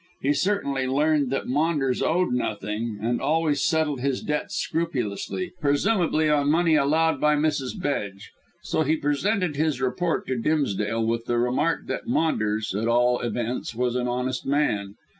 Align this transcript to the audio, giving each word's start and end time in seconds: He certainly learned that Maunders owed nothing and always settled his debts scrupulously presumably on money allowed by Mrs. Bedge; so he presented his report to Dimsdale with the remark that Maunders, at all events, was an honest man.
He 0.19 0.33
certainly 0.33 0.87
learned 0.87 1.29
that 1.29 1.45
Maunders 1.45 2.01
owed 2.01 2.33
nothing 2.33 2.97
and 3.03 3.21
always 3.21 3.61
settled 3.61 3.99
his 4.01 4.23
debts 4.23 4.55
scrupulously 4.55 5.51
presumably 5.61 6.27
on 6.27 6.49
money 6.49 6.73
allowed 6.73 7.21
by 7.21 7.35
Mrs. 7.35 7.79
Bedge; 7.79 8.31
so 8.63 8.81
he 8.81 8.97
presented 8.97 9.57
his 9.57 9.79
report 9.79 10.25
to 10.25 10.39
Dimsdale 10.39 11.05
with 11.05 11.25
the 11.25 11.37
remark 11.37 11.85
that 11.85 12.07
Maunders, 12.07 12.73
at 12.73 12.87
all 12.87 13.19
events, 13.19 13.75
was 13.75 13.95
an 13.95 14.07
honest 14.07 14.43
man. 14.43 14.95